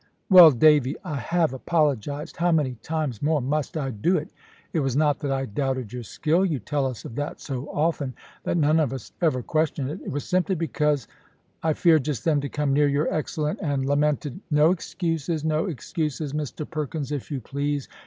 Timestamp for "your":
5.93-6.01, 12.87-13.13